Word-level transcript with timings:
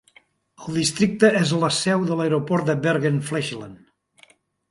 El 0.67 0.77
districte 0.79 1.29
és 1.41 1.51
la 1.65 1.69
seu 1.81 2.07
de 2.11 2.17
l'aeroport 2.21 2.67
de 2.71 2.77
Bergen-Flesland. 2.87 4.35